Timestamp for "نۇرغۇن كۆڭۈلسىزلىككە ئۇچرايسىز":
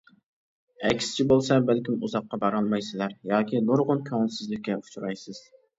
3.71-5.47